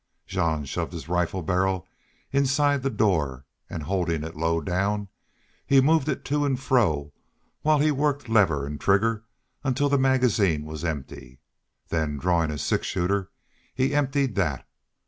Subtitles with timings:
[0.25, 1.87] Jean shoved his rifle barrel
[2.31, 5.07] inside the door and, holding it low down,
[5.67, 7.13] he moved it to and fro
[7.61, 9.25] while he worked lever and trigger
[9.63, 11.39] until the magazine was empty.
[11.89, 13.29] Then, drawing his six shooter,
[13.75, 14.67] he emptied that.